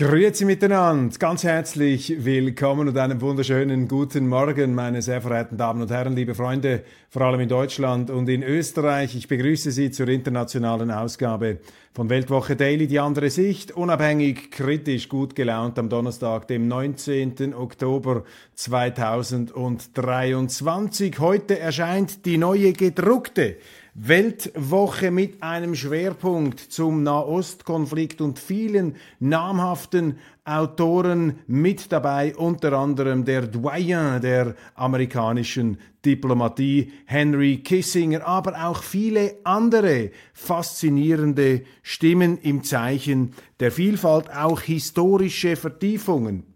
[0.00, 5.90] Grüezi miteinander, ganz herzlich willkommen und einen wunderschönen guten Morgen, meine sehr verehrten Damen und
[5.90, 9.14] Herren, liebe Freunde, vor allem in Deutschland und in Österreich.
[9.14, 11.58] Ich begrüße Sie zur internationalen Ausgabe
[11.92, 17.52] von Weltwoche Daily, die andere Sicht, unabhängig, kritisch, gut gelaunt am Donnerstag, dem 19.
[17.52, 21.18] Oktober 2023.
[21.18, 23.58] Heute erscheint die neue gedruckte
[24.02, 33.46] Weltwoche mit einem Schwerpunkt zum Nahostkonflikt und vielen namhaften Autoren mit dabei, unter anderem der
[33.46, 43.70] Doyen der amerikanischen Diplomatie, Henry Kissinger, aber auch viele andere faszinierende Stimmen im Zeichen der
[43.70, 46.50] Vielfalt, auch historische Vertiefungen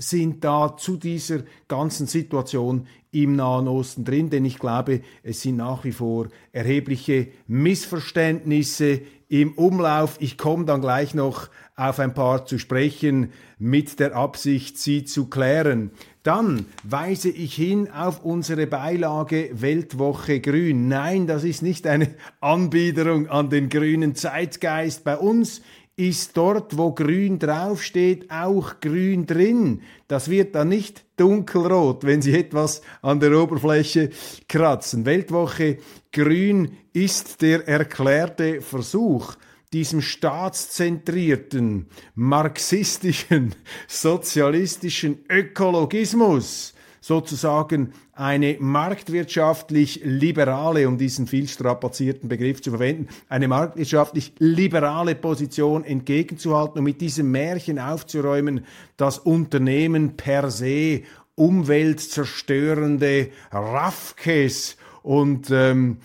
[0.00, 5.56] sind da zu dieser ganzen Situation im Nahen Osten drin, denn ich glaube, es sind
[5.56, 10.16] nach wie vor erhebliche Missverständnisse im Umlauf.
[10.20, 15.26] Ich komme dann gleich noch auf ein paar zu sprechen, mit der Absicht, sie zu
[15.26, 15.92] klären.
[16.22, 20.88] Dann weise ich hin auf unsere Beilage Weltwoche Grün.
[20.88, 22.08] Nein, das ist nicht eine
[22.40, 25.04] Anbiederung an den grünen Zeitgeist.
[25.04, 25.62] Bei uns
[26.00, 29.82] ist dort, wo grün draufsteht, auch grün drin.
[30.08, 34.10] Das wird dann nicht dunkelrot, wenn Sie etwas an der Oberfläche
[34.48, 35.04] kratzen.
[35.04, 35.76] Weltwoche
[36.10, 39.34] Grün ist der erklärte Versuch,
[39.74, 43.54] diesem staatszentrierten, marxistischen,
[43.86, 54.34] sozialistischen Ökologismus sozusagen eine marktwirtschaftlich liberale, um diesen viel strapazierten Begriff zu verwenden, eine marktwirtschaftlich
[54.38, 58.64] liberale Position entgegenzuhalten und mit diesem Märchen aufzuräumen,
[58.96, 61.02] dass Unternehmen per se
[61.34, 65.96] umweltzerstörende Raffkes und ähm,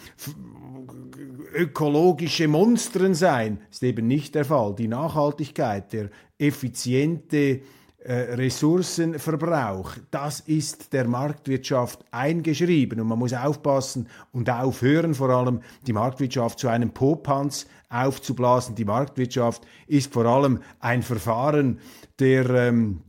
[1.54, 4.76] ökologische Monstren sein, ist eben nicht der Fall.
[4.76, 7.62] Die Nachhaltigkeit, der effiziente
[8.08, 15.94] Ressourcenverbrauch, das ist der Marktwirtschaft eingeschrieben und man muss aufpassen und aufhören, vor allem die
[15.94, 18.76] Marktwirtschaft zu einem Popanz aufzublasen.
[18.76, 21.80] Die Marktwirtschaft ist vor allem ein Verfahren
[22.20, 23.02] der ähm,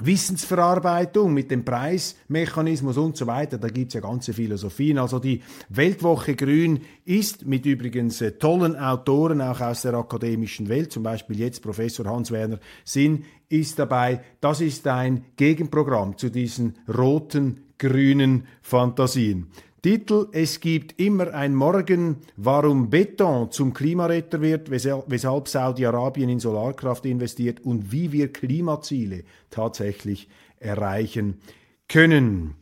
[0.00, 4.96] Wissensverarbeitung mit dem Preismechanismus und so weiter, da gibt's ja ganze Philosophien.
[4.96, 10.92] Also die Weltwoche Grün ist mit übrigens äh, tollen Autoren auch aus der akademischen Welt,
[10.92, 14.22] zum Beispiel jetzt Professor Hans-Werner Sinn ist dabei.
[14.40, 19.48] Das ist ein Gegenprogramm zu diesen roten, grünen Fantasien.
[19.80, 27.06] Titel Es gibt immer ein Morgen, warum Beton zum Klimaretter wird, weshalb Saudi-Arabien in Solarkraft
[27.06, 30.28] investiert und wie wir Klimaziele tatsächlich
[30.58, 31.38] erreichen
[31.88, 32.54] können.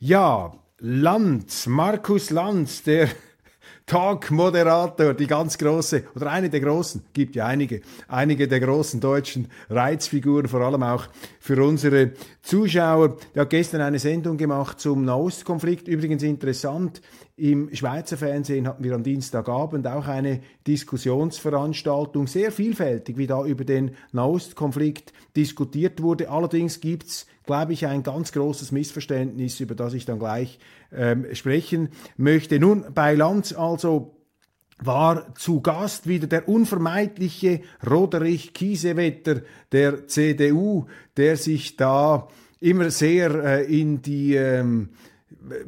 [0.00, 3.08] Ja, Lanz, Markus Lanz, der
[3.86, 9.48] Talk-Moderator, die ganz große, oder eine der großen, gibt ja einige, einige der großen deutschen
[9.70, 11.06] Reizfiguren, vor allem auch
[11.44, 13.18] für unsere Zuschauer.
[13.34, 15.88] Der hat gestern eine Sendung gemacht zum Nahostkonflikt.
[15.88, 17.02] Übrigens interessant,
[17.36, 23.64] im Schweizer Fernsehen hatten wir am Dienstagabend auch eine Diskussionsveranstaltung, sehr vielfältig, wie da über
[23.64, 26.30] den Nahostkonflikt diskutiert wurde.
[26.30, 30.58] Allerdings gibt's, glaube ich, ein ganz großes Missverständnis, über das ich dann gleich
[30.94, 32.58] ähm, sprechen möchte.
[32.58, 34.13] Nun, bei Lanz also
[34.78, 42.28] war zu Gast wieder der unvermeidliche Roderich Kiesewetter der CDU, der sich da
[42.60, 44.90] immer sehr äh, in die ähm,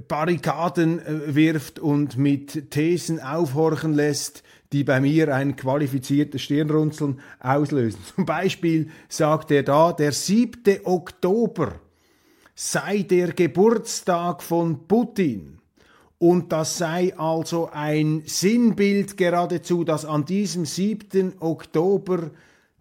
[0.09, 4.43] Barrikaden äh, wirft und mit Thesen aufhorchen lässt,
[4.73, 8.01] die bei mir ein qualifiziertes Stirnrunzeln auslösen.
[8.15, 10.81] Zum Beispiel sagt er da, der 7.
[10.85, 11.81] Oktober
[12.55, 15.56] sei der Geburtstag von Putin.
[16.19, 21.35] Und das sei also ein Sinnbild geradezu, dass an diesem 7.
[21.41, 22.31] Oktober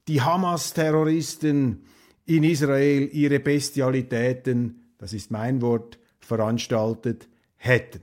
[0.07, 1.83] die Hamas-Terroristen
[2.25, 7.27] in Israel ihre Bestialitäten, das ist mein Wort, veranstaltet
[7.57, 8.01] hätten.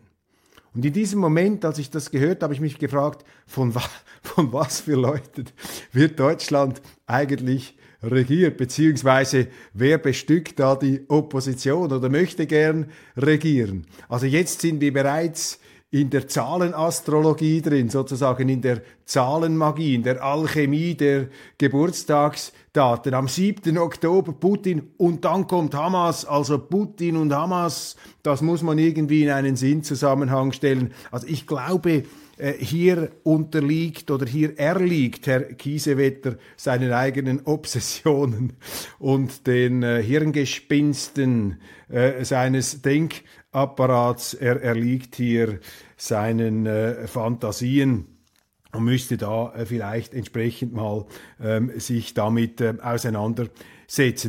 [0.74, 3.82] Und in diesem Moment, als ich das gehört, habe ich mich gefragt, von, wa
[4.22, 5.46] von was für Leuten
[5.92, 13.86] wird Deutschland eigentlich regiert, beziehungsweise wer bestückt da die Opposition oder möchte gern regieren.
[14.08, 15.58] Also jetzt sind wir bereits
[15.92, 21.28] in der Zahlenastrologie drin, sozusagen in der Zahlenmagie, in der Alchemie der
[21.58, 23.12] Geburtstagsdaten.
[23.12, 23.76] Am 7.
[23.76, 29.30] Oktober Putin und dann kommt Hamas, also Putin und Hamas, das muss man irgendwie in
[29.30, 30.94] einen Sinnzusammenhang stellen.
[31.10, 32.04] Also ich glaube,
[32.42, 38.54] äh, hier unterliegt oder hier erliegt Herr Kiesewetter seinen eigenen Obsessionen
[38.98, 44.34] und den äh, Hirngespinsten äh, seines Denkapparats.
[44.34, 45.60] Er erliegt hier
[45.96, 48.06] seinen äh, Fantasien
[48.72, 51.06] und müsste da äh, vielleicht entsprechend mal
[51.40, 53.71] ähm, sich damit äh, auseinandersetzen.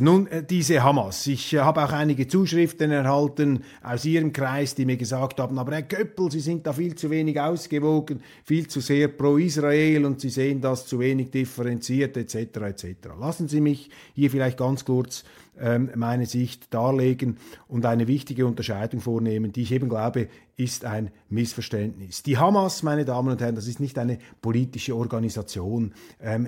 [0.00, 1.26] Nun, äh, diese Hamas.
[1.26, 5.72] Ich äh, habe auch einige Zuschriften erhalten aus Ihrem Kreis, die mir gesagt haben, aber
[5.72, 10.20] Herr Köppel, Sie sind da viel zu wenig ausgewogen, viel zu sehr pro Israel und
[10.20, 12.34] Sie sehen das zu wenig differenziert etc.
[12.34, 12.86] etc.
[13.18, 15.24] Lassen Sie mich hier vielleicht ganz kurz
[15.58, 20.28] ähm, meine Sicht darlegen und eine wichtige Unterscheidung vornehmen, die ich eben glaube,
[20.58, 22.22] ist ein Missverständnis.
[22.22, 26.46] Die Hamas, meine Damen und Herren, das ist nicht eine politische Organisation, ähm,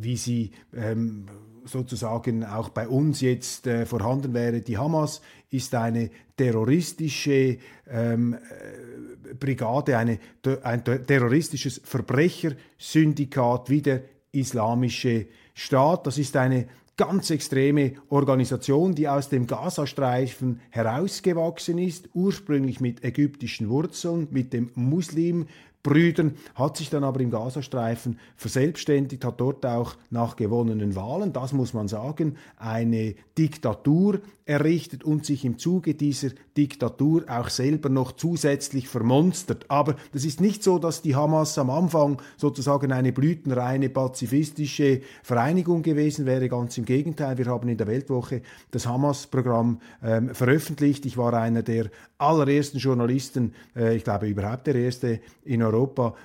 [0.00, 1.26] wie sie ähm,
[1.66, 4.60] sozusagen auch bei uns jetzt äh, vorhanden wäre.
[4.60, 5.20] Die Hamas
[5.50, 7.58] ist eine terroristische
[7.88, 10.18] ähm, äh, Brigade, eine,
[10.62, 14.02] ein terroristisches Verbrechersyndikat wie der
[14.32, 16.06] islamische Staat.
[16.06, 16.66] Das ist eine
[16.96, 24.70] ganz extreme Organisation, die aus dem Gazastreifen herausgewachsen ist, ursprünglich mit ägyptischen Wurzeln, mit dem
[24.74, 25.46] Muslim
[25.86, 31.52] Brüdern, hat sich dann aber im Gazastreifen verselbstständigt, hat dort auch nach gewonnenen Wahlen, das
[31.52, 38.12] muss man sagen, eine Diktatur errichtet und sich im Zuge dieser Diktatur auch selber noch
[38.12, 39.66] zusätzlich vermonstert.
[39.68, 45.82] Aber das ist nicht so, dass die Hamas am Anfang sozusagen eine blütenreine pazifistische Vereinigung
[45.82, 46.48] gewesen wäre.
[46.48, 51.06] Ganz im Gegenteil, wir haben in der Weltwoche das Hamas-Programm ähm, veröffentlicht.
[51.06, 55.75] Ich war einer der allerersten Journalisten, äh, ich glaube überhaupt der erste in Europa,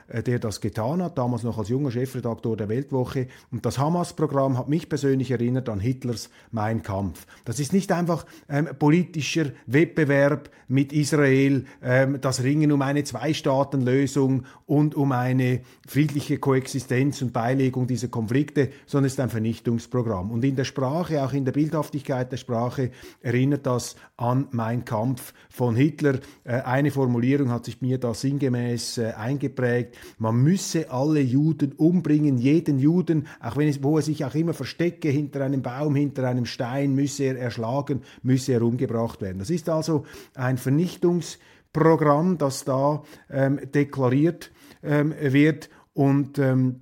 [0.08, 3.28] äh, der das getan hat, damals noch als junger Chefredaktor der Weltwoche.
[3.52, 7.26] Und das Hamas-Programm hat mich persönlich erinnert an Hitlers Mein Kampf.
[7.46, 14.46] Das ist nicht einfach ähm, politischer Wettbewerb mit Israel, ähm, das Ringen um eine Zwei-Staaten-Lösung
[14.66, 20.32] und um eine friedliche Koexistenz und Beilegung dieser Konflikte, sondern es ist ein Vernichtungsprogramm.
[20.32, 25.34] Und in der Sprache, auch in der Bildhaftigkeit der Sprache, erinnert das an Mein Kampf
[25.50, 26.20] von Hitler.
[26.46, 29.98] Äh, eine Formulierung hat sich mir da sinngemäß äh, eingeprägt.
[30.18, 34.54] Man müsse alle Juden umbringen, jeden Juden, auch wenn es, wo er sich auch immer
[34.54, 39.40] verstecke, hinter einem Baum, hinter einem Stein, müsse er erschlagen müsse er umgebracht werden.
[39.40, 40.06] Das ist also
[40.36, 44.52] ein Vernichtungsprogramm, das da ähm, deklariert
[44.84, 46.82] ähm, wird und ähm,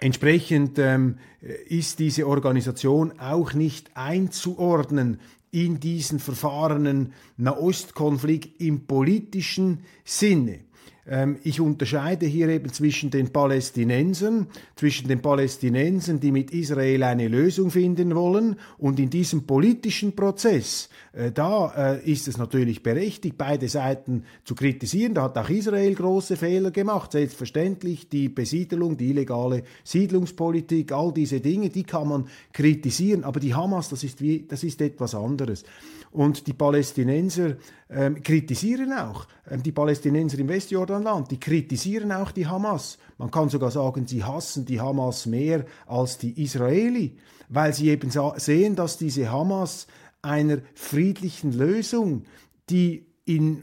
[0.00, 5.18] Entsprechend ähm, ist diese Organisation auch nicht einzuordnen
[5.50, 10.60] in diesen verfahrenen Nahostkonflikt im politischen Sinne.
[11.08, 14.46] Ähm, ich unterscheide hier eben zwischen den Palästinensern,
[14.76, 20.90] zwischen den Palästinensern, die mit Israel eine Lösung finden wollen, und in diesem politischen Prozess,
[21.12, 25.14] äh, da äh, ist es natürlich berechtigt, beide Seiten zu kritisieren.
[25.14, 27.12] Da hat auch Israel große Fehler gemacht.
[27.12, 33.24] Selbstverständlich die Besiedelung, die illegale Siedlungspolitik, all diese Dinge, die kann man kritisieren.
[33.24, 35.64] Aber die Hamas, das ist, wie, das ist etwas anderes.
[36.10, 37.56] Und die Palästinenser
[37.90, 42.98] ähm, kritisieren auch, ähm, die Palästinenser im Westjordanland, die kritisieren auch die Hamas.
[43.18, 47.16] Man kann sogar sagen, sie hassen die Hamas mehr als die Israeli,
[47.48, 49.86] weil sie eben sehen, dass diese Hamas
[50.22, 52.24] einer friedlichen Lösung,
[52.70, 53.62] die in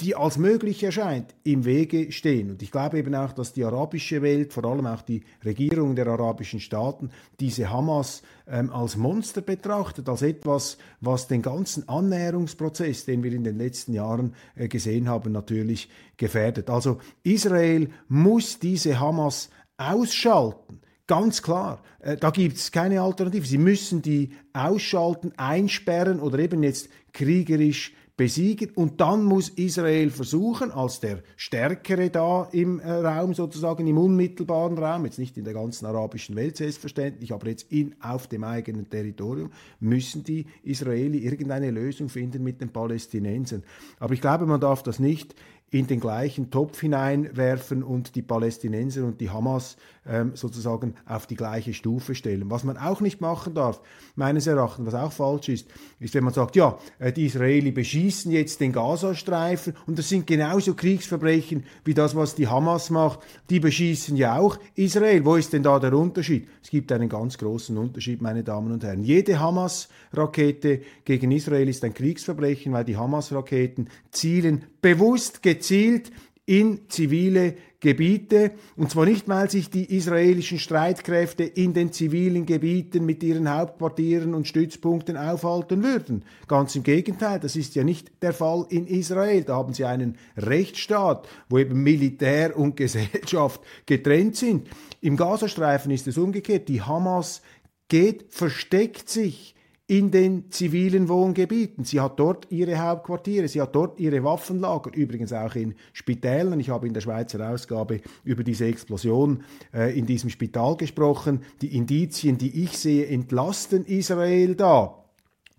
[0.00, 2.50] die als möglich erscheint, im Wege stehen.
[2.50, 6.06] Und ich glaube eben auch, dass die arabische Welt, vor allem auch die Regierungen der
[6.06, 7.10] arabischen Staaten,
[7.40, 13.44] diese Hamas ähm, als Monster betrachtet, als etwas, was den ganzen Annäherungsprozess, den wir in
[13.44, 15.88] den letzten Jahren äh, gesehen haben, natürlich
[16.18, 16.68] gefährdet.
[16.68, 19.48] Also Israel muss diese Hamas
[19.78, 20.80] ausschalten.
[21.06, 23.46] Ganz klar, äh, da gibt es keine Alternative.
[23.46, 28.70] Sie müssen die ausschalten, einsperren oder eben jetzt kriegerisch besiegen.
[28.74, 34.78] Und dann muss Israel versuchen, als der Stärkere da im äh, Raum, sozusagen im unmittelbaren
[34.78, 38.88] Raum, jetzt nicht in der ganzen arabischen Welt selbstverständlich, aber jetzt in, auf dem eigenen
[38.88, 43.62] Territorium, müssen die Israeli irgendeine Lösung finden mit den Palästinensern.
[43.98, 45.34] Aber ich glaube, man darf das nicht
[45.70, 49.76] in den gleichen Topf hineinwerfen und die Palästinenser und die Hamas
[50.08, 52.48] ähm, sozusagen auf die gleiche Stufe stellen.
[52.48, 53.80] Was man auch nicht machen darf,
[54.14, 55.66] meines Erachtens, was auch falsch ist,
[55.98, 60.28] ist, wenn man sagt, ja, äh, die Israeli beschießen jetzt den Gazastreifen und das sind
[60.28, 63.18] genauso Kriegsverbrechen wie das, was die Hamas macht.
[63.50, 65.24] Die beschießen ja auch Israel.
[65.24, 66.46] Wo ist denn da der Unterschied?
[66.62, 69.02] Es gibt einen ganz großen Unterschied, meine Damen und Herren.
[69.02, 76.12] Jede Hamas-Rakete gegen Israel ist ein Kriegsverbrechen, weil die Hamas-Raketen zielen bewusst gezielt
[76.44, 83.04] in zivile Gebiete, und zwar nicht, weil sich die israelischen Streitkräfte in den zivilen Gebieten
[83.04, 86.22] mit ihren Hauptquartieren und Stützpunkten aufhalten würden.
[86.46, 89.42] Ganz im Gegenteil, das ist ja nicht der Fall in Israel.
[89.42, 94.68] Da haben sie einen Rechtsstaat, wo eben Militär und Gesellschaft getrennt sind.
[95.00, 96.68] Im Gazastreifen ist es umgekehrt.
[96.68, 97.42] Die Hamas
[97.88, 99.55] geht, versteckt sich
[99.88, 101.84] in den zivilen Wohngebieten.
[101.84, 106.58] Sie hat dort ihre Hauptquartiere, sie hat dort ihre Waffenlager, übrigens auch in Spitälern.
[106.58, 111.42] Ich habe in der Schweizer Ausgabe über diese Explosion äh, in diesem Spital gesprochen.
[111.62, 115.04] Die Indizien, die ich sehe, entlasten Israel da.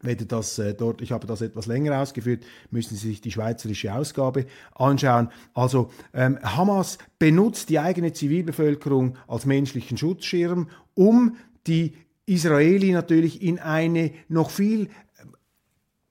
[0.01, 3.95] Wenn das äh, dort, ich habe das etwas länger ausgeführt, müssen Sie sich die schweizerische
[3.95, 5.29] Ausgabe anschauen.
[5.53, 11.93] Also ähm, Hamas benutzt die eigene Zivilbevölkerung als menschlichen Schutzschirm, um die
[12.27, 14.87] Israeli natürlich in eine noch viel äh,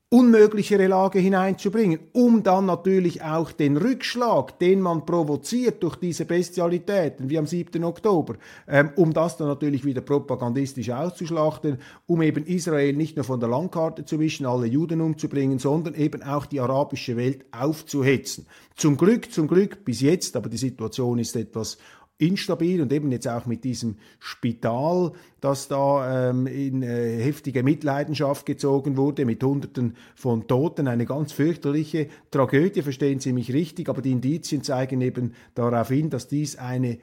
[0.09, 7.29] unmöglichere Lage hineinzubringen, um dann natürlich auch den Rückschlag, den man provoziert durch diese Bestialitäten,
[7.29, 7.83] wie am 7.
[7.83, 8.35] Oktober,
[8.67, 13.49] ähm, um das dann natürlich wieder propagandistisch auszuschlachten, um eben Israel nicht nur von der
[13.49, 18.47] Landkarte zu wischen, alle Juden umzubringen, sondern eben auch die arabische Welt aufzuhetzen.
[18.75, 21.77] Zum Glück, zum Glück bis jetzt, aber die Situation ist etwas
[22.17, 28.45] instabil und eben jetzt auch mit diesem Spital, das da ähm, in äh, heftige Mitleidenschaft
[28.45, 34.01] gezogen wurde, mit Hunderten von Toten, eine ganz fürchterliche Tragödie, verstehen Sie mich richtig, aber
[34.01, 36.97] die Indizien zeigen eben darauf hin, dass dies eine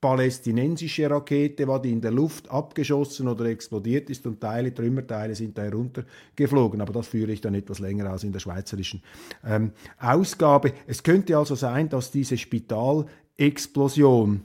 [0.00, 5.58] palästinensische Rakete war, die in der Luft abgeschossen oder explodiert ist und Teile, Trümmerteile sind
[5.58, 6.80] da heruntergeflogen.
[6.80, 9.02] Aber das führe ich dann etwas länger aus in der schweizerischen
[9.44, 10.72] ähm, Ausgabe.
[10.86, 14.40] Es könnte also sein, dass diese Spitalexplosion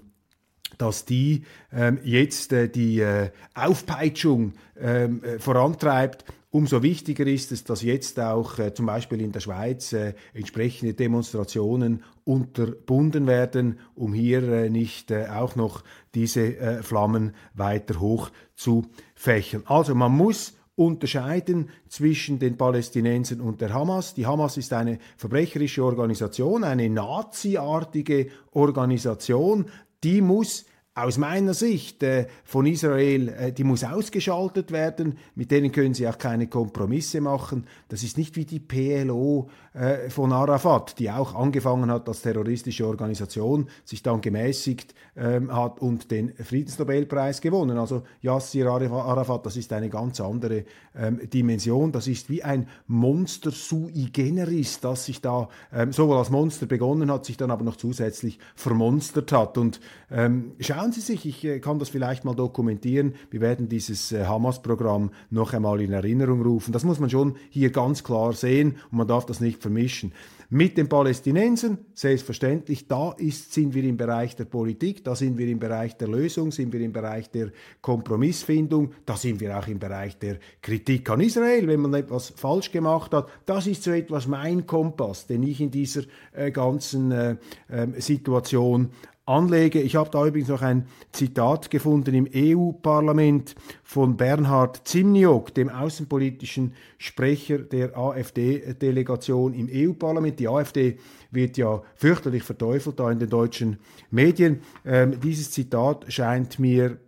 [0.78, 6.26] dass die ähm, jetzt äh, die äh, Aufpeitschung ähm, äh, vorantreibt.
[6.50, 10.94] Umso wichtiger ist es, dass jetzt auch äh, zum Beispiel in der Schweiz äh, entsprechende
[10.94, 18.32] Demonstrationen unterbunden werden, um hier äh, nicht äh, auch noch diese äh, Flammen weiter hoch
[18.56, 19.64] zu fächern.
[19.66, 24.14] Also man muss unterscheiden zwischen den Palästinensern und der Hamas.
[24.14, 29.66] Die Hamas ist eine verbrecherische Organisation, eine naziartige Organisation,
[30.04, 30.66] die muss
[30.98, 35.18] aus meiner Sicht äh, von Israel, äh, die muss ausgeschaltet werden.
[35.36, 37.68] Mit denen können sie auch keine Kompromisse machen.
[37.90, 42.88] Das ist nicht wie die PLO äh, von Arafat, die auch angefangen hat als terroristische
[42.88, 47.78] Organisation, sich dann gemäßigt ähm, hat und den Friedensnobelpreis gewonnen.
[47.78, 50.64] Also Yassir Arafat, das ist eine ganz andere
[50.96, 51.92] ähm, Dimension.
[51.92, 57.12] Das ist wie ein Monster sui generis, das sich da ähm, sowohl als Monster begonnen
[57.12, 59.58] hat, sich dann aber noch zusätzlich vermonstert hat.
[59.58, 60.54] Und ähm,
[60.86, 63.16] schauen Sie sich, ich äh, kann das vielleicht mal dokumentieren.
[63.32, 66.72] Wir werden dieses äh, Hamas-Programm noch einmal in Erinnerung rufen.
[66.74, 70.14] Das muss man schon hier ganz klar sehen und man darf das nicht vermischen.
[70.52, 75.48] Mit den Palästinensern, selbstverständlich, da ist, sind wir im Bereich der Politik, da sind wir
[75.48, 77.50] im Bereich der Lösung, sind wir im Bereich der
[77.82, 82.72] Kompromissfindung, da sind wir auch im Bereich der Kritik an Israel, wenn man etwas falsch
[82.72, 83.28] gemacht hat.
[83.48, 87.38] Das ist so etwas mein Kompass, den ich in dieser äh, ganzen äh,
[87.68, 88.92] äh, Situation
[89.26, 89.82] anlege.
[89.82, 96.74] Ich habe da übrigens noch ein Zitat gefunden im EU-Parlament von Bernhard Zimniok, dem außenpolitischen
[96.98, 100.40] Sprecher der AfD-Delegation im EU-Parlament.
[100.40, 100.98] Die AfD
[101.32, 103.80] wird ja fürchterlich verteufelt da in den deutschen
[104.12, 104.62] Medien.
[104.86, 107.00] Ähm, dieses Zitat scheint mir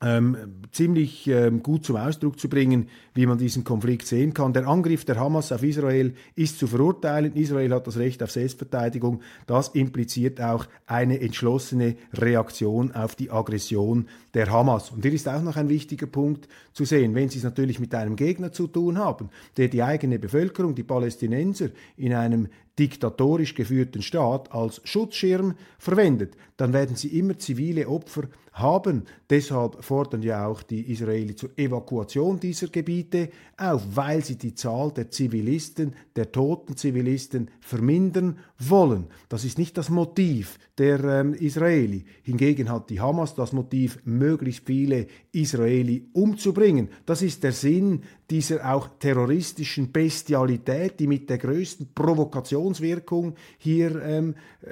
[0.00, 0.36] ähm,
[0.72, 2.88] ziemlich ähm, gut zum Ausdruck zu bringen,
[3.18, 4.52] wie man diesen Konflikt sehen kann.
[4.52, 7.34] Der Angriff der Hamas auf Israel ist zu verurteilen.
[7.34, 9.22] Israel hat das Recht auf Selbstverteidigung.
[9.48, 14.92] Das impliziert auch eine entschlossene Reaktion auf die Aggression der Hamas.
[14.92, 17.92] Und hier ist auch noch ein wichtiger Punkt zu sehen, wenn Sie es natürlich mit
[17.92, 22.46] einem Gegner zu tun haben, der die eigene Bevölkerung, die Palästinenser, in einem
[22.78, 29.04] diktatorisch geführten Staat als Schutzschirm verwendet, dann werden sie immer zivile Opfer haben.
[29.30, 33.07] Deshalb fordern ja auch die Israelis zur Evakuation dieser Gebiete
[33.56, 39.06] auf, weil sie die Zahl der Zivilisten, der toten Zivilisten vermindern wollen.
[39.28, 42.04] Das ist nicht das Motiv der ähm, Israeli.
[42.22, 46.88] Hingegen hat die Hamas das Motiv, möglichst viele Israeli umzubringen.
[47.06, 54.02] Das ist der Sinn dieser auch terroristischen Bestialität, die mit der größten Provokation Präventionswirkung hier
[54.02, 54.68] ähm, äh,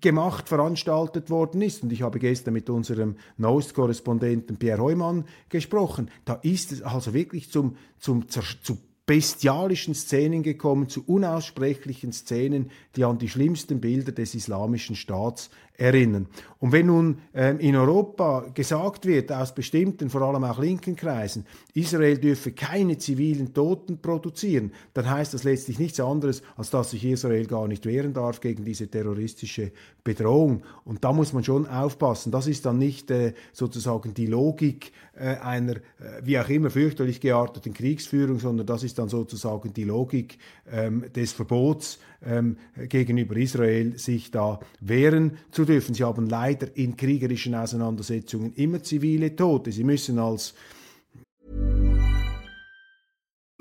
[0.00, 1.82] gemacht, veranstaltet worden ist.
[1.82, 6.10] Und ich habe gestern mit unserem Nost-Korrespondenten Pierre Heumann gesprochen.
[6.24, 13.04] Da ist es also wirklich zum, zum, zum bestialischen Szenen gekommen, zu unaussprechlichen Szenen, die
[13.04, 16.26] an die schlimmsten Bilder des islamischen Staats erinnern.
[16.58, 21.46] Und wenn nun ähm, in Europa gesagt wird, aus bestimmten, vor allem auch linken Kreisen,
[21.72, 27.04] Israel dürfe keine zivilen Toten produzieren, dann heißt das letztlich nichts anderes, als dass sich
[27.04, 29.72] Israel gar nicht wehren darf gegen diese terroristische
[30.04, 30.62] Bedrohung.
[30.84, 32.30] Und da muss man schon aufpassen.
[32.30, 35.80] Das ist dann nicht äh, sozusagen die Logik äh, einer, äh,
[36.22, 40.38] wie auch immer, fürchterlich gearteten Kriegsführung, sondern das ist dann sozusagen die Logik
[40.70, 42.56] ähm, des Verbots ähm,
[42.88, 45.94] gegenüber Israel, sich da wehren zu dürfen.
[45.94, 49.72] Sie haben leider in kriegerischen Auseinandersetzungen immer zivile Tote.
[49.72, 50.54] Sie müssen als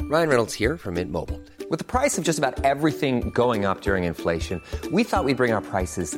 [0.09, 1.39] Ryan Reynolds here from Mint Mobile.
[1.69, 4.59] With the price of just about everything going up during inflation,
[4.91, 6.17] we thought we'd bring our prices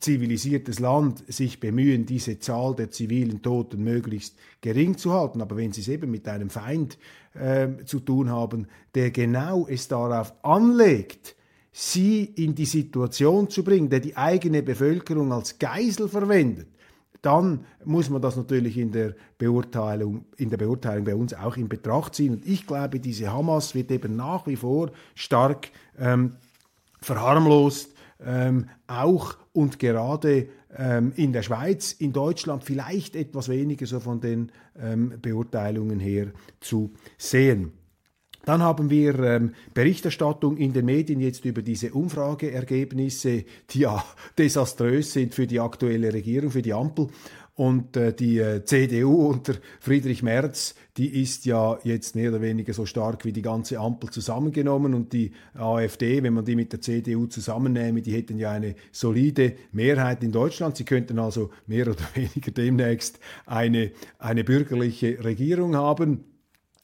[0.00, 5.40] zivilisiertes Land sich bemühen, diese Zahl der zivilen Toten möglichst gering zu halten.
[5.42, 6.98] Aber wenn Sie es eben mit einem Feind
[7.34, 11.36] äh, zu tun haben, der genau es darauf anlegt,
[11.72, 16.68] sie in die Situation zu bringen, der die eigene Bevölkerung als Geisel verwendet,
[17.22, 21.68] dann muss man das natürlich in der Beurteilung, in der Beurteilung bei uns auch in
[21.68, 22.34] Betracht ziehen.
[22.34, 26.36] Und ich glaube, diese Hamas wird eben nach wie vor stark ähm,
[27.02, 34.00] verharmlost, ähm, auch und gerade ähm, in der Schweiz, in Deutschland vielleicht etwas weniger so
[34.00, 36.28] von den ähm, Beurteilungen her
[36.60, 37.72] zu sehen.
[38.44, 44.02] Dann haben wir ähm, Berichterstattung in den Medien jetzt über diese Umfrageergebnisse, die ja
[44.38, 47.08] desaströs sind für die aktuelle Regierung, für die Ampel.
[47.60, 52.72] Und äh, die äh, CDU unter Friedrich Merz, die ist ja jetzt mehr oder weniger
[52.72, 54.94] so stark wie die ganze Ampel zusammengenommen.
[54.94, 59.56] Und die AfD, wenn man die mit der CDU zusammennehme, die hätten ja eine solide
[59.72, 60.78] Mehrheit in Deutschland.
[60.78, 66.29] Sie könnten also mehr oder weniger demnächst eine, eine bürgerliche Regierung haben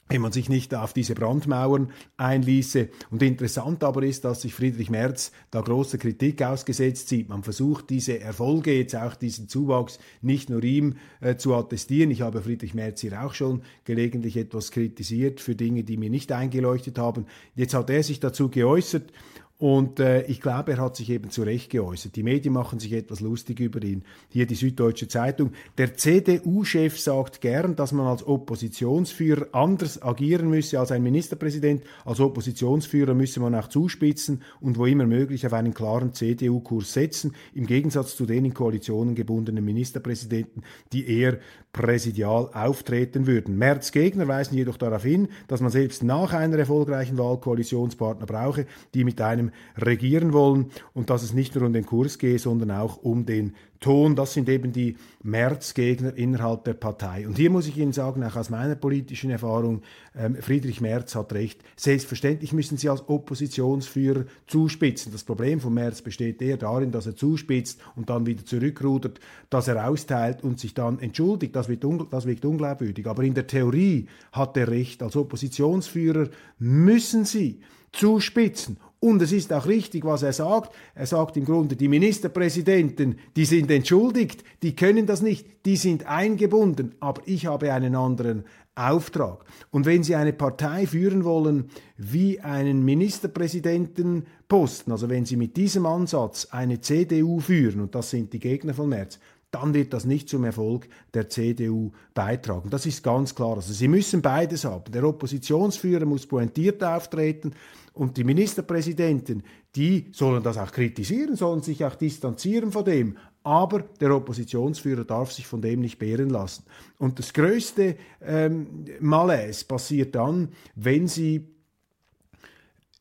[0.08, 2.88] wenn man sich nicht auf diese Brandmauern einließe.
[3.10, 7.28] Und interessant aber ist, dass sich Friedrich Merz da große Kritik ausgesetzt sieht.
[7.28, 12.10] Man versucht diese Erfolge, jetzt auch diesen Zuwachs, nicht nur ihm äh, zu attestieren.
[12.10, 16.30] Ich habe Friedrich Merz hier auch schon gelegentlich etwas kritisiert für Dinge, die mir nicht
[16.30, 17.26] eingeleuchtet haben.
[17.56, 19.12] Jetzt hat er sich dazu geäußert
[19.58, 22.14] und äh, ich glaube, er hat sich eben zu Recht geäußert.
[22.14, 24.04] Die Medien machen sich etwas lustig über ihn.
[24.28, 25.52] Hier die Süddeutsche Zeitung.
[25.78, 31.84] Der CDU-Chef sagt gern, dass man als Oppositionsführer anders agieren müsse als ein Ministerpräsident.
[32.04, 37.34] Als Oppositionsführer müsse man auch zuspitzen und wo immer möglich auf einen klaren CDU-Kurs setzen,
[37.54, 41.38] im Gegensatz zu den in Koalitionen gebundenen Ministerpräsidenten, die eher
[41.72, 43.56] präsidial auftreten würden.
[43.58, 48.66] Merz Gegner weisen jedoch darauf hin, dass man selbst nach einer erfolgreichen Wahl Koalitionspartner brauche,
[48.94, 49.45] die mit einem
[49.76, 53.54] regieren wollen und dass es nicht nur um den Kurs gehe, sondern auch um den
[53.80, 54.16] Ton.
[54.16, 57.26] Das sind eben die Merz-Gegner innerhalb der Partei.
[57.26, 59.82] Und hier muss ich Ihnen sagen, auch aus meiner politischen Erfahrung,
[60.16, 61.62] ähm, Friedrich Merz hat recht.
[61.76, 65.12] Selbstverständlich müssen Sie als Oppositionsführer zuspitzen.
[65.12, 69.68] Das Problem von Merz besteht eher darin, dass er zuspitzt und dann wieder zurückrudert, dass
[69.68, 71.54] er austeilt und sich dann entschuldigt.
[71.54, 73.06] Das wird, das wirkt unglaubwürdig.
[73.06, 75.02] Aber in der Theorie hat er recht.
[75.02, 76.28] Als Oppositionsführer
[76.58, 77.60] müssen Sie
[77.92, 80.74] zuspitzen und es ist auch richtig, was er sagt.
[80.96, 86.06] Er sagt im Grunde, die Ministerpräsidenten, die sind entschuldigt, die können das nicht, die sind
[86.06, 88.42] eingebunden, aber ich habe einen anderen
[88.74, 89.44] Auftrag.
[89.70, 95.86] Und wenn Sie eine Partei führen wollen wie einen Ministerpräsidentenposten, also wenn Sie mit diesem
[95.86, 99.20] Ansatz eine CDU führen, und das sind die Gegner von Merz,
[99.52, 102.70] dann wird das nicht zum Erfolg der CDU beitragen.
[102.70, 103.54] Das ist ganz klar.
[103.54, 104.90] Also sie müssen beides haben.
[104.90, 107.52] Der Oppositionsführer muss pointiert auftreten
[107.96, 109.42] und die Ministerpräsidenten,
[109.74, 113.16] die sollen das auch kritisieren, sollen sich auch distanzieren von dem.
[113.42, 116.64] Aber der Oppositionsführer darf sich von dem nicht behren lassen.
[116.98, 121.55] Und das größte ähm, Malaise passiert dann, wenn sie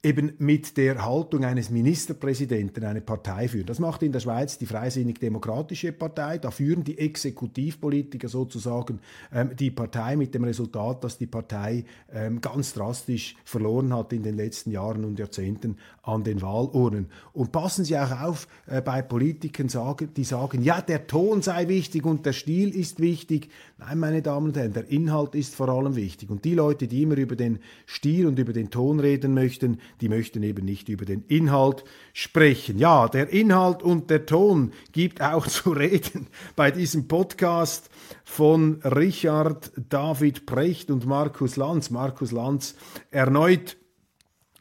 [0.05, 3.65] eben mit der Haltung eines Ministerpräsidenten eine Partei führen.
[3.65, 6.37] Das macht in der Schweiz die Freisinnig-Demokratische Partei.
[6.37, 8.99] Da führen die Exekutivpolitiker sozusagen
[9.33, 14.21] ähm, die Partei mit dem Resultat, dass die Partei ähm, ganz drastisch verloren hat in
[14.21, 17.07] den letzten Jahren und Jahrzehnten an den Wahlurnen.
[17.33, 21.67] Und passen Sie auch auf äh, bei Politikern, sagen, die sagen, ja, der Ton sei
[21.67, 23.49] wichtig und der Stil ist wichtig.
[23.79, 26.29] Nein, meine Damen und Herren, der Inhalt ist vor allem wichtig.
[26.29, 30.09] Und die Leute, die immer über den Stil und über den Ton reden möchten, die
[30.09, 32.77] möchten eben nicht über den Inhalt sprechen.
[32.77, 37.89] Ja, der Inhalt und der Ton gibt auch zu reden bei diesem Podcast
[38.23, 41.89] von Richard David Precht und Markus Lanz.
[41.89, 42.75] Markus Lanz
[43.11, 43.77] erneut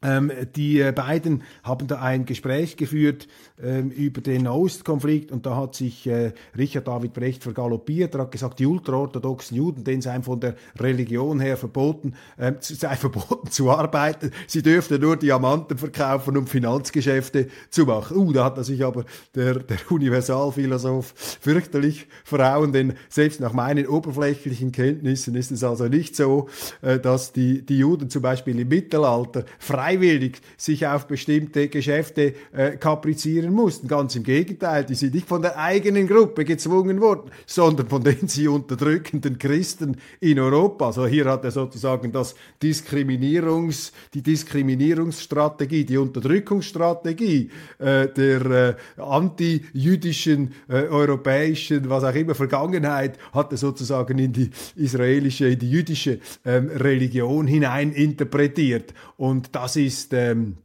[0.05, 3.27] ähm, die äh, beiden haben da ein Gespräch geführt
[3.63, 8.15] ähm, über den Ostkonflikt und da hat sich äh, Richard David Brecht vergaloppiert.
[8.15, 12.97] Er hat gesagt, die ultraorthodoxen Juden, denen sei von der Religion her verboten, äh, sei
[12.97, 14.31] verboten zu arbeiten.
[14.47, 18.17] Sie dürften nur Diamanten verkaufen, um Finanzgeschäfte zu machen.
[18.19, 23.87] Uh, da hat er sich aber der, der Universalphilosoph fürchterlich verhauen, denn selbst nach meinen
[23.87, 26.49] oberflächlichen Kenntnissen ist es also nicht so,
[26.83, 32.35] äh, dass die, die Juden zum Beispiel im Mittelalter frei freiwillig sich auf bestimmte Geschäfte
[32.53, 33.89] äh, kaprizieren mussten.
[33.89, 38.29] Ganz im Gegenteil, die sind nicht von der eigenen Gruppe gezwungen worden, sondern von den
[38.29, 40.87] sie unterdrückenden Christen in Europa.
[40.87, 50.53] Also hier hat er sozusagen das Diskriminierungs, die Diskriminierungsstrategie, die Unterdrückungsstrategie äh, der äh, anti-jüdischen,
[50.69, 56.19] äh, europäischen, was auch immer, Vergangenheit, hat er sozusagen in die israelische, in die jüdische
[56.45, 58.95] ähm, Religion hinein interpretiert.
[59.17, 60.57] Und das ist ähm,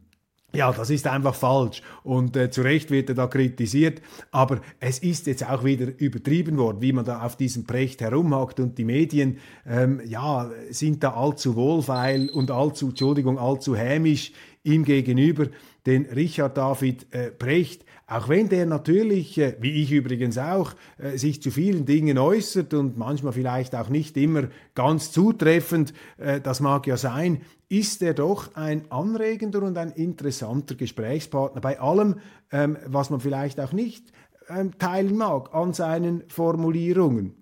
[0.52, 1.82] ja, das ist einfach falsch.
[2.02, 4.02] Und äh, zu Recht wird er da kritisiert,
[4.32, 8.58] aber es ist jetzt auch wieder übertrieben worden, wie man da auf diesem Precht herumhackt
[8.58, 14.32] und die Medien, ähm, ja, sind da allzu wohlfeil und allzu, Entschuldigung, allzu hämisch
[14.64, 15.46] ihm gegenüber,
[15.86, 21.16] den Richard David äh, Precht, auch wenn der natürlich, äh, wie ich übrigens auch, äh,
[21.16, 26.60] sich zu vielen Dingen äußert und manchmal vielleicht auch nicht immer ganz zutreffend, äh, das
[26.60, 32.16] mag ja sein, ist er doch ein anregender und ein interessanter Gesprächspartner bei allem,
[32.50, 34.12] ähm, was man vielleicht auch nicht
[34.48, 37.39] ähm, teilen mag an seinen Formulierungen.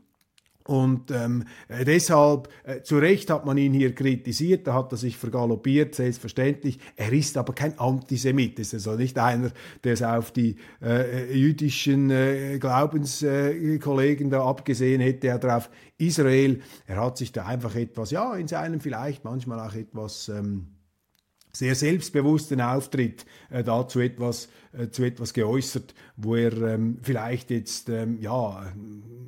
[0.68, 4.98] Und ähm, äh, deshalb, äh, zu Recht hat man ihn hier kritisiert, da hat er
[4.98, 6.78] sich vergaloppiert, selbstverständlich.
[6.94, 9.50] Er ist aber kein Antisemit, ist also nicht einer,
[9.82, 16.60] der es auf die äh, jüdischen äh, Glaubenskollegen da abgesehen hätte, oder auf Israel.
[16.86, 20.28] Er hat sich da einfach etwas, ja, in seinem vielleicht manchmal auch etwas...
[20.28, 20.66] Ähm,
[21.50, 27.88] sehr selbstbewussten Auftritt äh, dazu etwas, äh, zu etwas geäußert, wo er ähm, vielleicht jetzt
[27.88, 28.72] ähm, ja,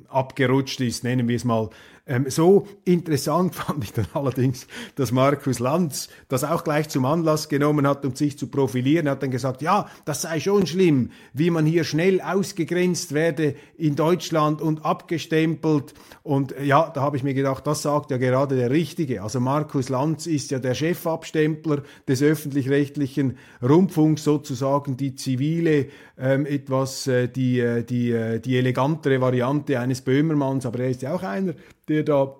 [0.07, 1.69] abgerutscht ist, nennen wir es mal
[2.07, 7.47] ähm, so interessant fand ich dann allerdings, dass Markus Lanz das auch gleich zum Anlass
[7.47, 9.05] genommen hat, um sich zu profilieren.
[9.05, 13.55] Er hat dann gesagt, ja, das sei schon schlimm, wie man hier schnell ausgegrenzt werde
[13.77, 15.93] in Deutschland und abgestempelt.
[16.23, 19.21] Und äh, ja, da habe ich mir gedacht, das sagt ja gerade der Richtige.
[19.23, 27.07] Also Markus Lanz ist ja der Chefabstempler des öffentlich-rechtlichen Rundfunks, sozusagen die zivile, ähm, etwas
[27.07, 31.23] äh, die, äh, die, äh, die elegantere Variante eines Böhmermanns, aber er ist ja auch
[31.23, 31.53] einer,
[31.87, 32.35] der da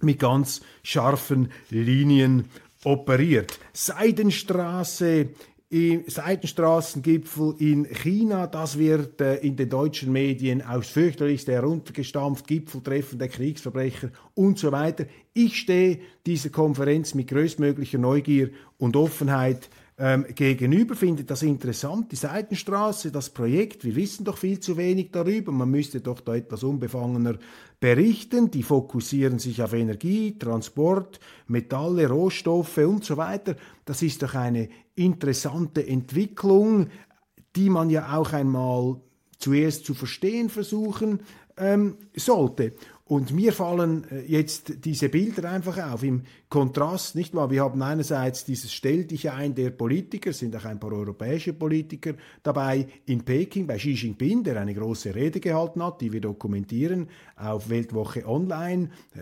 [0.00, 2.46] mit ganz scharfen Linien
[2.84, 3.58] operiert.
[3.72, 5.28] Seidenstraße
[6.06, 13.28] Seitenstraßengipfel in China, das wird äh, in den deutschen Medien aufs fürchterlichste heruntergestampft, Gipfeltreffen der
[13.28, 15.06] Kriegsverbrecher und so weiter.
[15.32, 19.70] Ich stehe dieser Konferenz mit größtmöglicher Neugier und Offenheit
[20.04, 23.84] ähm, gegenüber findet das interessant, die Seitenstraße, das Projekt.
[23.84, 25.52] Wir wissen doch viel zu wenig darüber.
[25.52, 27.38] Man müsste doch da etwas unbefangener
[27.78, 28.50] berichten.
[28.50, 33.54] Die fokussieren sich auf Energie, Transport, Metalle, Rohstoffe und so weiter.
[33.84, 36.88] Das ist doch eine interessante Entwicklung,
[37.54, 38.96] die man ja auch einmal
[39.38, 41.20] zuerst zu verstehen versuchen
[41.56, 42.72] ähm, sollte.
[43.12, 47.50] Und mir fallen äh, jetzt diese Bilder einfach auf im Kontrast, nicht wahr?
[47.50, 52.14] Wir haben einerseits dieses Stell dich ein der Politiker, sind auch ein paar europäische Politiker
[52.42, 57.10] dabei in Peking bei Xi Jinping, der eine große Rede gehalten hat, die wir dokumentieren
[57.36, 58.88] auf Weltwoche Online.
[59.14, 59.18] Äh,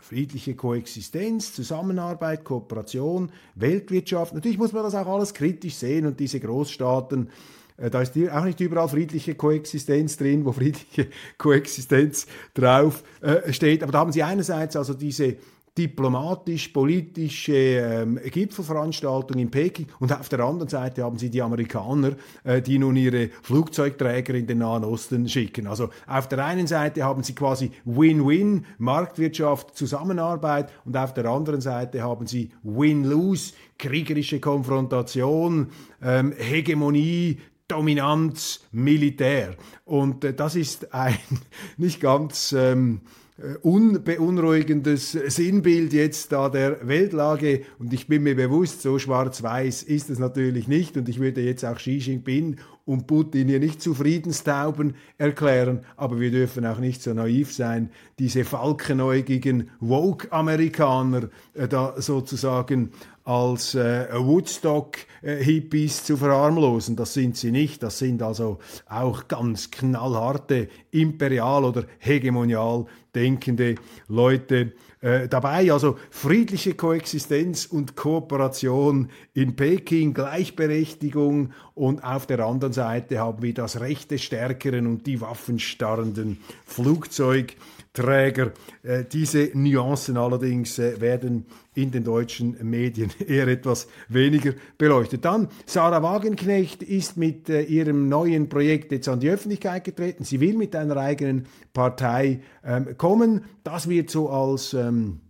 [0.00, 4.32] friedliche Koexistenz, Zusammenarbeit, Kooperation, Weltwirtschaft.
[4.34, 7.30] Natürlich muss man das auch alles kritisch sehen und diese Großstaaten
[7.76, 11.08] da ist auch nicht überall friedliche Koexistenz drin, wo friedliche
[11.38, 13.82] Koexistenz drauf äh, steht.
[13.82, 15.36] Aber da haben Sie einerseits also diese
[15.76, 22.12] diplomatisch-politische ähm, Gipfelveranstaltung in Peking und auf der anderen Seite haben sie die Amerikaner,
[22.44, 25.66] äh, die nun ihre Flugzeugträger in den Nahen Osten schicken.
[25.66, 31.60] Also auf der einen Seite haben sie quasi Win-Win, Marktwirtschaft, Zusammenarbeit und auf der anderen
[31.60, 37.40] Seite haben sie Win-Lose, kriegerische Konfrontation, ähm, Hegemonie,
[37.74, 39.56] Dominanz, Militär.
[39.84, 41.18] Und äh, das ist ein
[41.76, 43.00] nicht ganz ähm,
[43.36, 47.62] äh, unbeunruhigendes Sinnbild jetzt da der Weltlage.
[47.80, 50.96] Und ich bin mir bewusst, so schwarz-weiß ist es natürlich nicht.
[50.96, 56.20] Und ich würde jetzt auch Xi Jinping und Putin hier nicht zu Friedenstauben erklären, aber
[56.20, 62.92] wir dürfen auch nicht so naiv sein, diese falkenäugigen Woke-Amerikaner äh, da sozusagen
[63.24, 66.94] als äh, Woodstock-Hippies zu verharmlosen.
[66.94, 67.82] Das sind sie nicht.
[67.82, 72.84] Das sind also auch ganz knallharte, imperial oder hegemonial
[73.14, 73.76] denkende
[74.08, 75.72] Leute äh, dabei.
[75.72, 83.54] Also friedliche Koexistenz und Kooperation in Peking, Gleichberechtigung und auf der anderen Seite haben wir
[83.54, 87.73] das Recht des Stärkeren und die waffenstarrenden Flugzeugträger.
[87.96, 95.24] Äh, diese Nuancen allerdings äh, werden in den deutschen Medien eher etwas weniger beleuchtet.
[95.24, 100.24] Dann Sarah Wagenknecht ist mit äh, ihrem neuen Projekt jetzt an die Öffentlichkeit getreten.
[100.24, 103.44] Sie will mit einer eigenen Partei ähm, kommen.
[103.62, 105.20] Das wird so als ähm,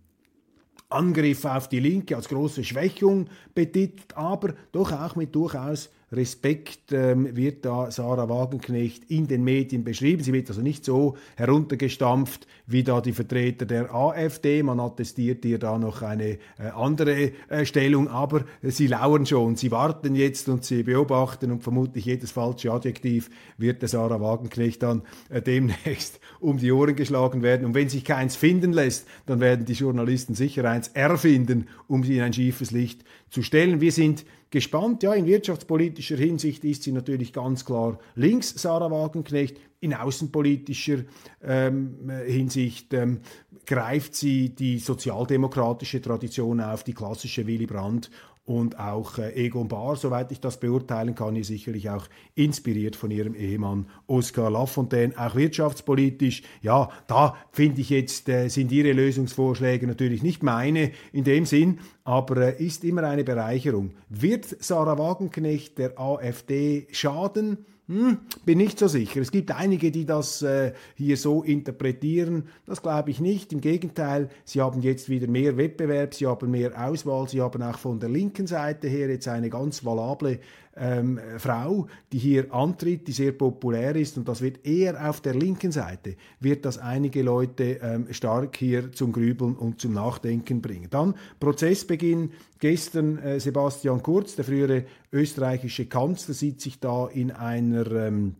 [0.89, 7.35] Angriff auf die Linke, als große Schwächung betitelt, aber doch auch mit durchaus Respekt ähm,
[7.35, 10.23] wird da Sarah Wagenknecht in den Medien beschrieben.
[10.23, 14.63] Sie wird also nicht so heruntergestampft wie da die Vertreter der AfD.
[14.63, 19.55] Man attestiert ihr da noch eine äh, andere äh, Stellung, aber sie lauern schon.
[19.55, 24.83] Sie warten jetzt und sie beobachten und vermutlich jedes falsche Adjektiv wird der Sarah Wagenknecht
[24.83, 27.65] dann äh, demnächst um die Ohren geschlagen werden.
[27.65, 32.17] Und wenn sich keins finden lässt, dann werden die Journalisten sicher eins erfinden, um sie
[32.17, 33.81] in ein schiefes Licht zu stellen.
[33.81, 35.03] Wir sind gespannt.
[35.03, 39.57] Ja, in wirtschaftspolitischer Hinsicht ist sie natürlich ganz klar links, Sarah Wagenknecht.
[39.81, 40.99] In außenpolitischer
[41.43, 43.19] ähm, Hinsicht ähm,
[43.65, 48.09] greift sie die sozialdemokratische Tradition auf, die klassische Willy Brandt
[48.45, 52.05] und auch äh, Egon Bahr, soweit ich das beurteilen kann, ist sicherlich auch
[52.35, 56.43] inspiriert von ihrem Ehemann Oskar Lafontaine, auch wirtschaftspolitisch.
[56.61, 61.79] Ja, da finde ich jetzt, äh, sind ihre Lösungsvorschläge natürlich nicht meine in dem Sinn,
[62.03, 63.95] aber äh, ist immer eine Bereicherung.
[64.09, 67.65] Wird Sarah Wagenknecht der AfD schaden?
[67.87, 69.21] Hm, bin nicht so sicher.
[69.21, 72.47] Es gibt einige, die das äh, hier so interpretieren.
[72.65, 73.53] Das glaube ich nicht.
[73.53, 77.77] Im Gegenteil, sie haben jetzt wieder mehr Wettbewerb, sie haben mehr Auswahl, sie haben auch
[77.77, 80.39] von der linken Seite her jetzt eine ganz valable
[80.75, 85.33] ähm, Frau, die hier antritt, die sehr populär ist und das wird eher auf der
[85.33, 90.87] linken Seite, wird das einige Leute ähm, stark hier zum Grübeln und zum Nachdenken bringen.
[90.89, 97.89] Dann Prozessbeginn gestern äh, Sebastian Kurz, der frühere österreichische Kanzler, sieht sich da in einer
[97.91, 98.35] ähm,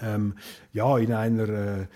[0.00, 0.34] ähm,
[0.72, 1.86] ja, in einer äh,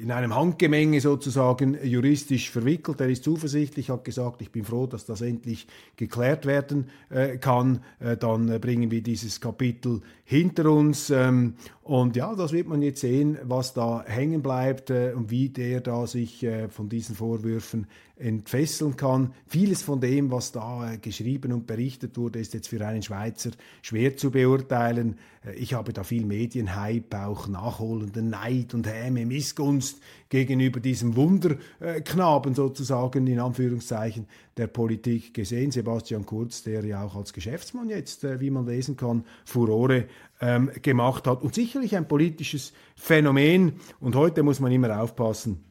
[0.00, 3.00] in einem Handgemenge sozusagen juristisch verwickelt.
[3.00, 5.66] Er ist zuversichtlich, hat gesagt, ich bin froh, dass das endlich
[5.96, 7.80] geklärt werden äh, kann.
[7.98, 11.10] Äh, dann äh, bringen wir dieses Kapitel hinter uns.
[11.10, 11.54] Ähm,
[11.86, 15.80] und ja, das wird man jetzt sehen, was da hängen bleibt äh, und wie der
[15.80, 19.34] da sich äh, von diesen Vorwürfen entfesseln kann.
[19.46, 23.50] Vieles von dem, was da äh, geschrieben und berichtet wurde, ist jetzt für einen Schweizer
[23.82, 25.16] schwer zu beurteilen.
[25.56, 33.26] ich habe da viel Medienhype, auch nachholenden Neid und Häme, Missgunst gegenüber diesem Wunderknaben sozusagen
[33.28, 35.70] in Anführungszeichen der Politik gesehen.
[35.70, 40.06] Sebastian Kurz, der ja auch als Geschäftsmann jetzt, wie man lesen kann, Furore
[40.40, 43.74] ähm, gemacht hat und sicherlich ein politisches Phänomen.
[44.00, 45.64] Und heute muss man immer aufpassen,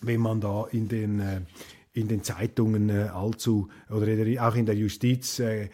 [0.00, 1.40] wenn man da in den, äh,
[1.92, 4.08] in den Zeitungen äh, allzu oder
[4.44, 5.68] auch in der Justiz äh, äh,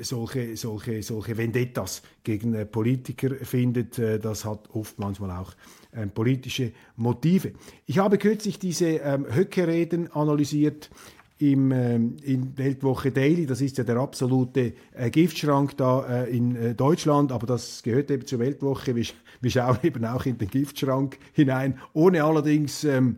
[0.00, 3.98] solche, solche, solche Vendettas gegen äh, Politiker findet.
[3.98, 5.52] Äh, das hat oft manchmal auch
[5.94, 7.52] ähm, politische Motive.
[7.86, 10.90] Ich habe kürzlich diese ähm, Höcke-Reden analysiert
[11.38, 13.46] im, äh, in Weltwoche Daily.
[13.46, 18.10] Das ist ja der absolute äh, Giftschrank da äh, in äh, Deutschland, aber das gehört
[18.10, 18.94] eben zur Weltwoche.
[18.94, 19.04] Wir,
[19.40, 23.16] wir, schauen eben auch in den Giftschrank hinein, ohne allerdings ähm,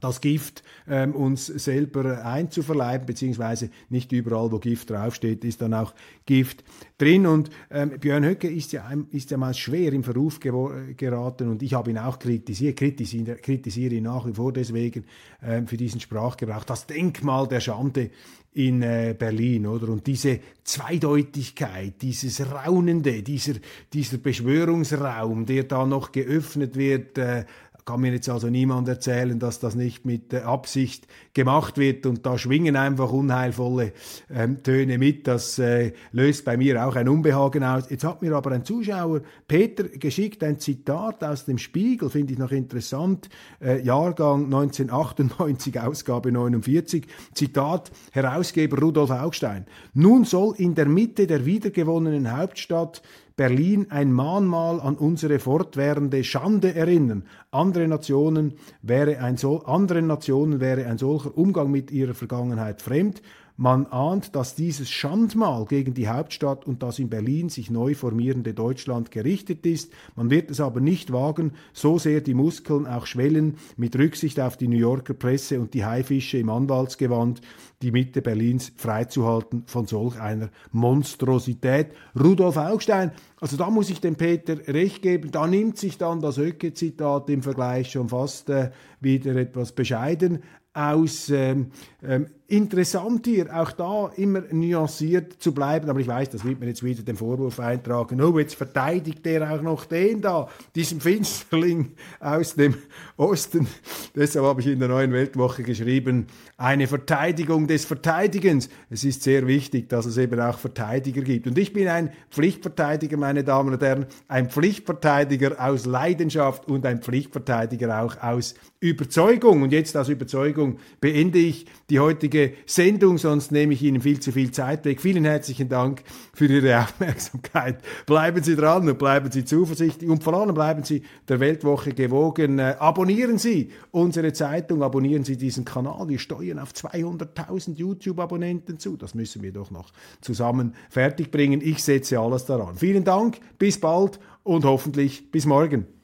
[0.00, 5.94] das Gift ähm, uns selber einzuverleiben, beziehungsweise nicht überall, wo Gift draufsteht, ist dann auch
[6.26, 6.64] Gift
[6.98, 7.26] drin.
[7.26, 11.74] Und ähm, Björn Höcke ist ja, ist ja mal schwer im Verruf geraten und ich
[11.74, 15.04] habe ihn auch kritisiert, kritisiere, kritisiere ihn nach wie vor deswegen
[15.42, 16.64] ähm, für diesen Sprachgebrauch.
[16.64, 18.10] Das Denkmal der Schande
[18.58, 19.88] in äh, Berlin, oder?
[19.88, 23.54] Und diese Zweideutigkeit, dieses Raunende, dieser,
[23.92, 27.44] dieser Beschwörungsraum, der da noch geöffnet wird, äh,
[27.88, 32.36] kann mir jetzt also niemand erzählen, dass das nicht mit Absicht gemacht wird und da
[32.36, 33.94] schwingen einfach unheilvolle
[34.30, 35.26] ähm, Töne mit.
[35.26, 37.88] Das äh, löst bei mir auch ein Unbehagen aus.
[37.88, 42.38] Jetzt hat mir aber ein Zuschauer, Peter, geschickt ein Zitat aus dem Spiegel, finde ich
[42.38, 43.30] noch interessant,
[43.62, 49.64] äh, Jahrgang 1998, Ausgabe 49, Zitat, Herausgeber Rudolf Augstein.
[49.94, 53.00] Nun soll in der Mitte der wiedergewonnenen Hauptstadt
[53.38, 57.22] Berlin ein Mahnmal an unsere fortwährende Schande erinnern.
[57.52, 63.22] Andere Nationen wäre ein so, anderen Nationen wäre ein solcher Umgang mit ihrer Vergangenheit fremd.
[63.60, 68.54] Man ahnt, dass dieses Schandmal gegen die Hauptstadt und das in Berlin sich neu formierende
[68.54, 69.92] Deutschland gerichtet ist.
[70.14, 74.56] Man wird es aber nicht wagen, so sehr die Muskeln auch schwellen, mit Rücksicht auf
[74.56, 77.40] die New Yorker Presse und die Haifische im Anwaltsgewand,
[77.82, 81.88] die Mitte Berlins freizuhalten von solch einer Monstrosität.
[82.16, 86.36] Rudolf Augstein, also da muss ich dem Peter recht geben, da nimmt sich dann das
[86.36, 90.44] Höcke-Zitat im Vergleich schon fast äh, wieder etwas bescheiden
[90.74, 91.28] aus.
[91.30, 91.72] Ähm,
[92.04, 96.68] ähm, interessant hier, auch da immer nuanciert zu bleiben, aber ich weiß, das wird mir
[96.68, 101.92] jetzt wieder den Vorwurf eintragen, oh, jetzt verteidigt der auch noch den da, diesen Finsterling
[102.20, 102.74] aus dem
[103.18, 103.68] Osten.
[104.16, 108.70] Deshalb habe ich in der neuen Weltwoche geschrieben, eine Verteidigung des Verteidigens.
[108.88, 111.46] Es ist sehr wichtig, dass es eben auch Verteidiger gibt.
[111.46, 117.02] Und ich bin ein Pflichtverteidiger, meine Damen und Herren, ein Pflichtverteidiger aus Leidenschaft und ein
[117.02, 119.60] Pflichtverteidiger auch aus Überzeugung.
[119.62, 124.32] Und jetzt aus Überzeugung beende ich die heutige Sendung, sonst nehme ich Ihnen viel zu
[124.32, 125.00] viel Zeit weg.
[125.00, 127.80] Vielen herzlichen Dank für Ihre Aufmerksamkeit.
[128.06, 132.58] Bleiben Sie dran und bleiben Sie zuversichtlich und vor allem bleiben Sie der Weltwoche gewogen.
[132.58, 136.08] Äh, abonnieren Sie unsere Zeitung, abonnieren Sie diesen Kanal.
[136.08, 138.96] Wir steuern auf 200.000 YouTube-Abonnenten zu.
[138.96, 141.60] Das müssen wir doch noch zusammen fertigbringen.
[141.60, 142.76] Ich setze alles daran.
[142.76, 145.97] Vielen Dank, bis bald und hoffentlich bis morgen.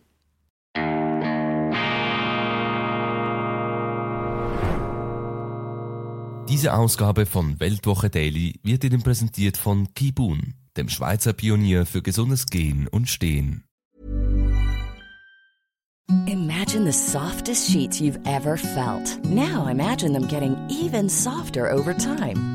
[6.64, 12.46] Diese Ausgabe von Weltwoche Daily wird Ihnen präsentiert von Kibun, dem Schweizer Pionier für gesundes
[12.46, 13.64] Gehen und Stehen.
[16.26, 19.22] Imagine the softest sheets you've ever felt.
[19.26, 22.53] Now imagine them getting even softer over time.